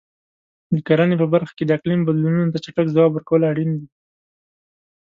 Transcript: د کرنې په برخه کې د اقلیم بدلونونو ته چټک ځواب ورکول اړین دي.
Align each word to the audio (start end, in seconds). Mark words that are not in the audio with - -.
د 0.73 0.77
کرنې 0.87 1.15
په 1.21 1.27
برخه 1.33 1.53
کې 1.57 1.63
د 1.65 1.71
اقلیم 1.77 2.01
بدلونونو 2.05 2.51
ته 2.53 2.59
چټک 2.65 2.87
ځواب 2.95 3.11
ورکول 3.13 3.41
اړین 3.51 3.69
دي. 3.79 3.87